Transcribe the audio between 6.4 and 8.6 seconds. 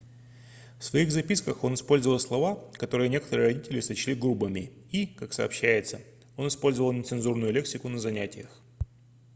использовал нецензурную лексику на занятиях